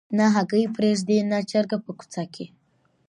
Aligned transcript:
نه 0.17 0.25
هګۍ 0.35 0.63
پرېږدي 0.75 1.17
نه 1.31 1.39
چرګه 1.49 1.77
په 1.85 1.91
کوڅه 1.99 2.23
کي 2.33 2.45